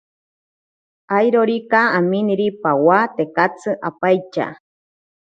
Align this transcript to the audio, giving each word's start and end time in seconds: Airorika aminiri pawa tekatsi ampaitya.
Airorika 1.17 1.81
aminiri 1.99 2.47
pawa 2.63 2.99
tekatsi 3.15 3.69
ampaitya. 3.87 4.47